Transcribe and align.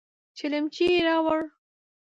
چلمچي 0.37 0.85
يې 0.93 1.01
راووړ. 1.07 1.41